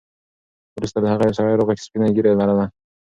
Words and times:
وروسته 0.75 0.97
له 1.03 1.07
هغه 1.13 1.23
یو 1.27 1.37
سړی 1.37 1.55
راغی 1.59 1.75
چې 1.77 1.85
سپینه 1.87 2.07
ږیره 2.15 2.29
یې 2.31 2.37
لرله. 2.41 2.65